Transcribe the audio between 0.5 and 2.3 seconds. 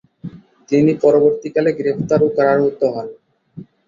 তিনি পরবর্তীকালে গ্রেফতার ও